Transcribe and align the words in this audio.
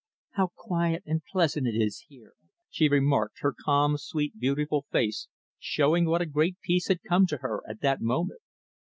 "How 0.31 0.49
quiet 0.55 1.03
and 1.05 1.21
pleasant 1.31 1.67
it 1.67 1.79
is 1.79 2.05
here," 2.09 2.33
she 2.71 2.89
remarked, 2.89 3.41
her 3.41 3.53
calm, 3.53 3.99
sweet, 3.99 4.33
beautiful 4.39 4.87
face 4.91 5.27
showing 5.59 6.05
what 6.07 6.23
a 6.23 6.25
great 6.25 6.59
peace 6.59 6.87
had 6.87 7.03
come 7.07 7.27
to 7.27 7.37
her 7.37 7.61
at 7.69 7.81
that 7.81 8.01
moment. 8.01 8.41